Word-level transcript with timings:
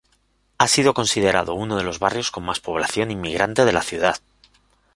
Ha 0.57 0.67
sido 0.67 0.95
considerado 0.95 1.53
uno 1.53 1.77
de 1.77 1.83
los 1.83 1.99
barrios 1.99 2.31
con 2.31 2.43
más 2.43 2.59
población 2.59 3.11
inmigrante 3.11 3.65
de 3.65 3.71
la 3.71 3.83
ciudad. 3.83 4.15